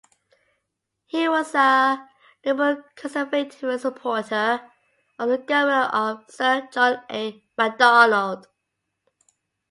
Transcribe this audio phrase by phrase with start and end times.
[1.05, 2.09] He was a
[2.43, 4.67] Liberal-Conservative and supporter
[5.19, 7.43] of the government of Sir John A.
[7.55, 8.47] Macdonald.